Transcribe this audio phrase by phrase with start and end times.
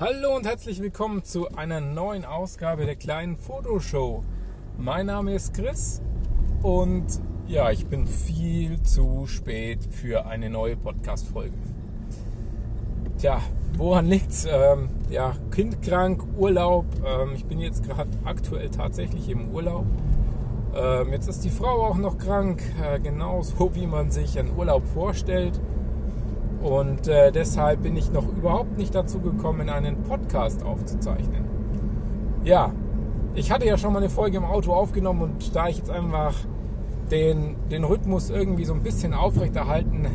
[0.00, 4.24] Hallo und herzlich willkommen zu einer neuen Ausgabe der kleinen Fotoshow.
[4.78, 6.00] Mein Name ist Chris
[6.62, 7.04] und
[7.46, 11.58] ja, ich bin viel zu spät für eine neue Podcast-Folge.
[13.18, 13.42] Tja,
[13.76, 14.46] woran liegt's?
[14.50, 16.86] Ähm, ja, Kind krank, Urlaub.
[17.04, 19.84] Ähm, ich bin jetzt gerade aktuell tatsächlich im Urlaub.
[20.74, 24.82] Ähm, jetzt ist die Frau auch noch krank, äh, genauso wie man sich einen Urlaub
[24.94, 25.60] vorstellt.
[26.62, 31.44] Und äh, deshalb bin ich noch überhaupt nicht dazu gekommen, einen Podcast aufzuzeichnen.
[32.44, 32.72] Ja,
[33.34, 36.34] ich hatte ja schon mal eine Folge im Auto aufgenommen und da ich jetzt einfach
[37.10, 40.06] den, den Rhythmus irgendwie so ein bisschen aufrechterhalten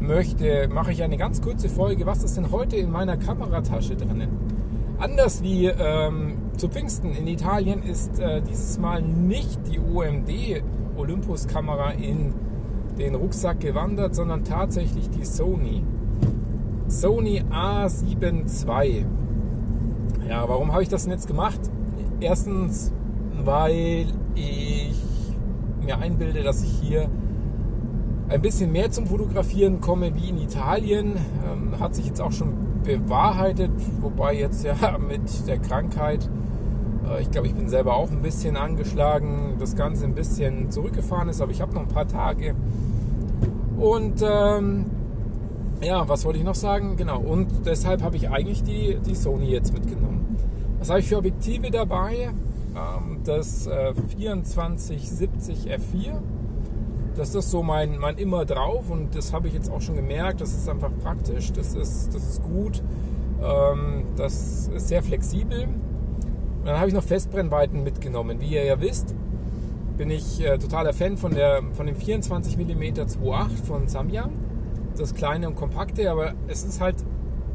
[0.00, 2.06] möchte, mache ich eine ganz kurze Folge.
[2.06, 4.28] Was ist denn heute in meiner Kameratasche drinnen?
[4.98, 10.62] Anders wie ähm, zu Pfingsten in Italien ist äh, dieses Mal nicht die OMD
[10.96, 12.34] Olympus Kamera in
[12.98, 15.84] den Rucksack gewandert, sondern tatsächlich die Sony.
[16.88, 19.06] Sony A7 II.
[20.28, 21.60] Ja, warum habe ich das denn jetzt gemacht?
[22.20, 22.92] Erstens,
[23.44, 24.94] weil ich
[25.84, 27.08] mir einbilde, dass ich hier
[28.28, 31.14] ein bisschen mehr zum Fotografieren komme wie in Italien.
[31.46, 34.76] Ähm, hat sich jetzt auch schon bewahrheitet, wobei jetzt ja
[35.08, 36.28] mit der Krankheit,
[37.08, 41.28] äh, ich glaube, ich bin selber auch ein bisschen angeschlagen, das Ganze ein bisschen zurückgefahren
[41.28, 42.54] ist, aber ich habe noch ein paar Tage
[43.78, 44.86] und ähm,
[45.82, 46.96] ja, was wollte ich noch sagen?
[46.96, 50.36] Genau, und deshalb habe ich eigentlich die, die Sony jetzt mitgenommen.
[50.78, 52.30] Was habe ich für Objektive dabei?
[52.74, 56.20] Ähm, das äh, 2470 F4.
[57.16, 60.40] Das ist so mein, mein immer drauf und das habe ich jetzt auch schon gemerkt.
[60.40, 62.82] Das ist einfach praktisch, das ist, das ist gut,
[63.42, 65.64] ähm, das ist sehr flexibel.
[65.64, 68.40] Und dann habe ich noch Festbrennweiten mitgenommen.
[68.40, 69.14] Wie ihr ja wisst,
[70.02, 74.32] bin ich äh, totaler Fan von, der, von dem 24 mm 2.8 von Samyang.
[74.96, 76.96] Das kleine und kompakte, aber es ist halt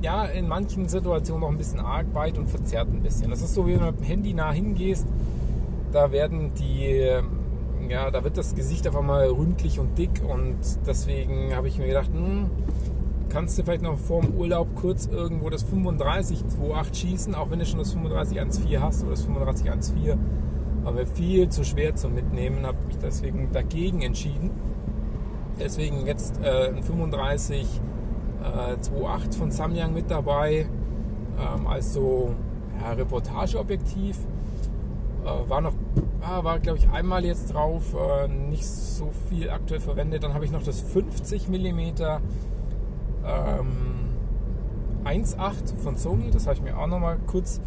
[0.00, 3.28] ja in manchen Situationen noch ein bisschen arg weit und verzerrt ein bisschen.
[3.28, 5.06] Das ist so, wie wenn du mit dem Handy nah hingehst,
[5.92, 7.26] da werden die, ähm,
[7.90, 10.56] ja, da wird das Gesicht einfach mal ründlich und dick und
[10.86, 12.48] deswegen habe ich mir gedacht, hm,
[13.28, 17.58] kannst du vielleicht noch vor dem Urlaub kurz irgendwo das 35 2.8 schießen, auch wenn
[17.58, 20.16] du schon das 35 1.4 hast oder das 35 1.4
[20.84, 24.50] aber viel zu schwer zum Mitnehmen, habe mich deswegen dagegen entschieden.
[25.58, 27.66] Deswegen jetzt äh, ein 35
[28.42, 30.66] äh, 2.8 von Samyang mit dabei,
[31.38, 32.34] ähm, als so
[32.80, 34.16] ja, Reportageobjektiv.
[35.24, 35.74] Äh, war noch,
[36.22, 40.22] ah, war glaube ich einmal jetzt drauf, äh, nicht so viel aktuell verwendet.
[40.22, 41.80] Dann habe ich noch das 50 mm
[43.26, 44.00] ähm,
[45.04, 47.60] 1.8 von Sony, das habe ich mir auch noch mal kurz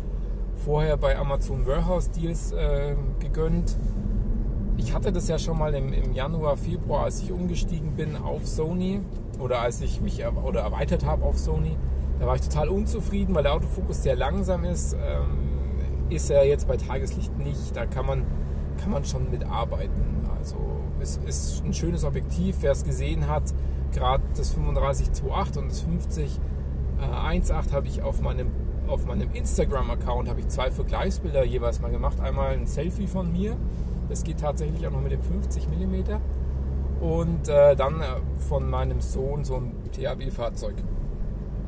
[0.63, 3.75] vorher bei Amazon Warehouse Deals äh, gegönnt.
[4.77, 8.47] Ich hatte das ja schon mal im, im, Januar, Februar, als ich umgestiegen bin auf
[8.47, 9.01] Sony
[9.39, 11.77] oder als ich mich er, oder erweitert habe auf Sony.
[12.19, 14.93] Da war ich total unzufrieden, weil der Autofokus sehr langsam ist.
[14.93, 17.75] Ähm, ist er jetzt bei Tageslicht nicht.
[17.75, 18.23] Da kann man,
[18.81, 20.27] kann man schon mitarbeiten.
[20.37, 20.55] Also
[21.01, 22.57] es ist ein schönes Objektiv.
[22.61, 23.53] Wer es gesehen hat,
[23.93, 26.39] gerade das 35-2.8 und das 50
[26.99, 28.51] äh, 1.8 habe ich auf meinem
[28.87, 32.19] auf meinem Instagram-Account habe ich zwei Vergleichsbilder jeweils mal gemacht.
[32.19, 33.57] Einmal ein Selfie von mir,
[34.09, 37.03] das geht tatsächlich auch noch mit dem 50 mm.
[37.03, 38.05] Und äh, dann äh,
[38.47, 40.75] von meinem Sohn so ein THW-Fahrzeug.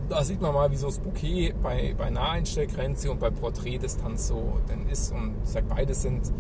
[0.07, 4.59] Da sieht man mal, wie so das Bouquet bei, bei Naheinstellgrenze und bei Porträtdistanz so
[4.69, 5.11] denn ist.
[5.11, 6.31] Und ich sage, beides sind,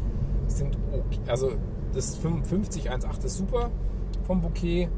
[0.47, 1.19] sind okay.
[1.27, 1.53] Also
[1.93, 3.71] das 50 1.8 ist super
[4.25, 4.89] vom Bouquet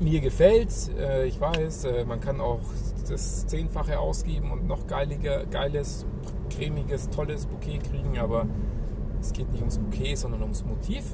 [0.00, 0.72] mir gefällt.
[0.98, 2.60] Äh, ich weiß, äh, man kann auch
[3.08, 6.06] das Zehnfache ausgeben und noch geilige, geiles,
[6.50, 8.46] cremiges, tolles Bouquet kriegen, aber
[9.20, 11.04] es geht nicht ums Bouquet, sondern ums Motiv.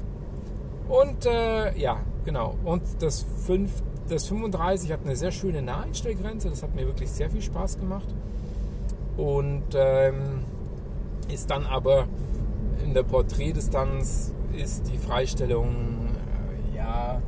[0.87, 2.55] Und äh, ja, genau.
[2.63, 3.71] Und das, 5,
[4.07, 6.49] das 35 hat eine sehr schöne Naheinstellgrenze.
[6.49, 8.07] Das hat mir wirklich sehr viel Spaß gemacht.
[9.17, 10.43] Und ähm,
[11.31, 12.07] ist dann aber
[12.83, 16.09] in der Porträtdistanz ist die Freistellung
[16.73, 17.21] äh, ja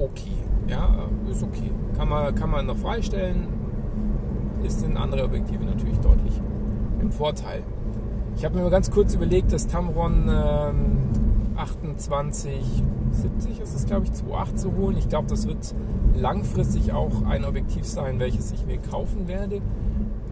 [0.00, 0.36] okay.
[0.68, 1.70] Ja, ist okay.
[1.96, 3.48] Kann man, kann man noch freistellen.
[4.62, 6.40] Ist in andere Objektive natürlich deutlich
[7.00, 7.62] im Vorteil.
[8.36, 11.04] Ich habe mir mal ganz kurz überlegt, das Tamron ähm,
[11.96, 14.96] 2870 ist es, glaube ich, 2.8 zu holen.
[14.96, 15.74] Ich glaube, das wird
[16.16, 19.60] langfristig auch ein Objektiv sein, welches ich mir kaufen werde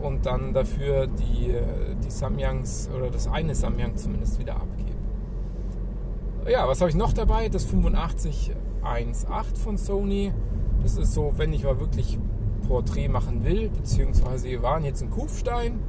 [0.02, 1.54] und dann dafür die,
[2.04, 4.90] die Samyangs oder das eine Samyang zumindest wieder abgeben.
[6.48, 7.48] Ja, was habe ich noch dabei?
[7.48, 8.50] Das 85
[8.84, 10.32] 1.8 von Sony.
[10.82, 12.18] Das ist so, wenn ich mal wirklich
[12.66, 15.80] Porträt machen will, beziehungsweise wir waren jetzt in Kufstein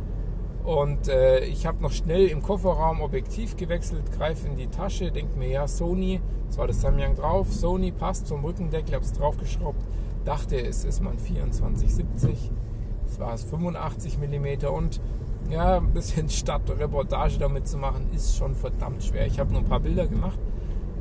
[0.64, 5.38] und äh, ich habe noch schnell im Kofferraum Objektiv gewechselt, greife in die Tasche, denke
[5.38, 9.84] mir, ja, Sony, das war das Samyang drauf, Sony passt vom Rückendeckel, habe es draufgeschraubt,
[10.24, 12.52] dachte, es ist mein 2470,
[13.06, 15.02] das war es, 85 mm und
[15.50, 19.28] ja, ein bisschen Stadtreportage damit zu machen, ist schon verdammt schwer.
[19.28, 20.40] Ich habe nur ein paar Bilder gemacht.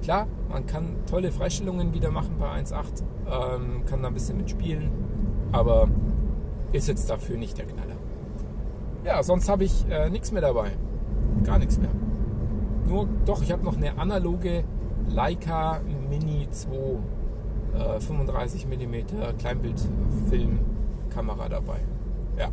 [0.02, 4.90] Klar, man kann tolle Freistellungen wieder machen bei 1.8, ähm, kann da ein bisschen mitspielen,
[5.52, 5.88] aber
[6.72, 7.96] ist jetzt dafür nicht der Knaller.
[9.04, 10.72] Ja, sonst habe ich äh, nichts mehr dabei.
[11.44, 11.90] Gar nichts mehr.
[12.86, 14.64] Nur, doch, ich habe noch eine analoge
[15.08, 16.98] Leica Mini 2
[17.74, 18.94] äh, 35 mm
[19.38, 21.78] Kleinbildfilmkamera dabei.
[22.38, 22.48] Ja.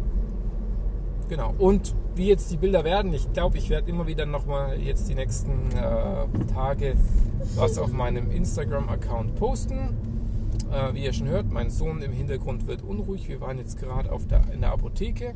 [1.30, 1.54] Genau.
[1.58, 5.16] Und wie jetzt die Bilder werden, ich glaube, ich werde immer wieder nochmal jetzt die
[5.16, 6.96] nächsten äh, Tage
[7.56, 9.96] was auf meinem Instagram-Account posten.
[10.70, 13.30] Äh, wie ihr schon hört, mein Sohn im Hintergrund wird unruhig.
[13.30, 14.10] Wir waren jetzt gerade
[14.54, 15.34] in der Apotheke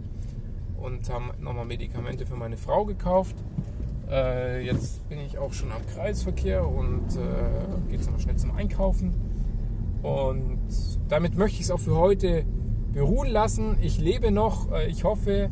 [0.76, 3.38] und haben nochmal Medikamente für meine Frau gekauft.
[4.12, 9.14] Äh, jetzt bin ich auch schon am Kreisverkehr und äh, geht nochmal schnell zum Einkaufen.
[10.02, 10.60] Und
[11.08, 12.44] damit möchte ich es auch für heute
[12.92, 13.78] beruhen lassen.
[13.82, 14.70] Ich lebe noch.
[14.74, 15.50] Äh, ich hoffe,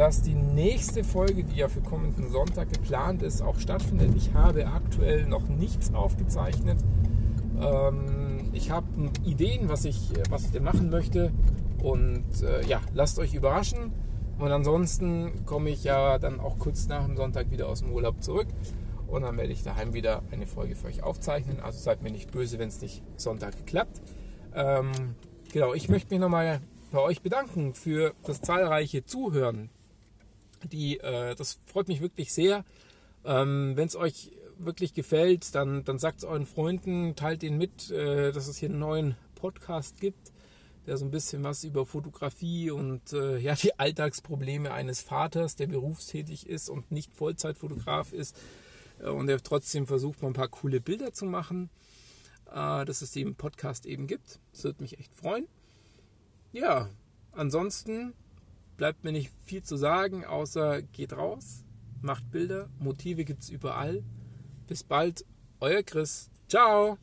[0.00, 4.12] dass die nächste Folge, die ja für kommenden Sonntag geplant ist, auch stattfindet.
[4.16, 6.78] Ich habe aktuell noch nichts aufgezeichnet.
[7.60, 8.86] Ähm, ich habe
[9.26, 11.32] Ideen, was ich, was ich denn machen möchte.
[11.82, 13.92] Und äh, ja, lasst euch überraschen.
[14.38, 18.22] Und ansonsten komme ich ja dann auch kurz nach dem Sonntag wieder aus dem Urlaub
[18.22, 18.48] zurück.
[19.06, 21.60] Und dann werde ich daheim wieder eine Folge für euch aufzeichnen.
[21.60, 24.00] Also seid mir nicht böse, wenn es nicht Sonntag klappt.
[24.54, 24.92] Ähm,
[25.52, 29.68] genau, ich möchte mich nochmal bei euch bedanken für das zahlreiche Zuhören
[30.68, 32.64] die, äh, das freut mich wirklich sehr.
[33.24, 37.90] Ähm, Wenn es euch wirklich gefällt, dann, dann sagt es euren Freunden, teilt ihnen mit,
[37.90, 40.32] äh, dass es hier einen neuen Podcast gibt,
[40.86, 45.66] der so ein bisschen was über Fotografie und äh, ja, die Alltagsprobleme eines Vaters, der
[45.66, 48.36] berufstätig ist und nicht Vollzeitfotograf ist
[49.00, 51.70] äh, und der trotzdem versucht, mal ein paar coole Bilder zu machen,
[52.50, 54.40] äh, dass es den Podcast eben gibt.
[54.52, 55.46] Das würde mich echt freuen.
[56.52, 56.90] Ja,
[57.32, 58.12] ansonsten
[58.80, 61.66] bleibt mir nicht viel zu sagen, außer geht raus,
[62.00, 64.02] macht Bilder, Motive gibt es überall.
[64.68, 65.26] Bis bald,
[65.60, 66.30] euer Chris.
[66.48, 66.96] Ciao!